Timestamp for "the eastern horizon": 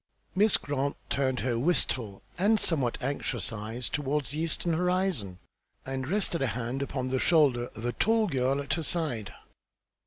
4.25-5.37